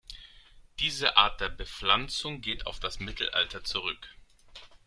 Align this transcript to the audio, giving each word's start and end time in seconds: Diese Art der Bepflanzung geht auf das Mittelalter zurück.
Diese 0.79 1.15
Art 1.15 1.41
der 1.41 1.49
Bepflanzung 1.49 2.41
geht 2.41 2.65
auf 2.65 2.79
das 2.79 2.99
Mittelalter 2.99 3.63
zurück. 3.63 4.07